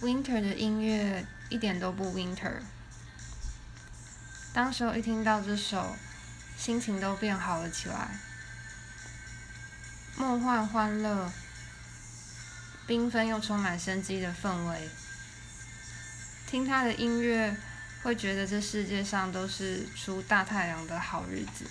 [0.00, 2.60] winter 的音乐一点都不 winter
[4.52, 5.96] 当时候一听到这首
[6.56, 8.08] 心情都变好了起来。
[10.16, 11.30] 梦幻欢乐
[12.88, 14.88] 缤纷又充满生机的氛围。
[16.48, 17.56] 听他的音乐
[18.02, 21.64] 会觉得这世界上都是出大太阳的好日子。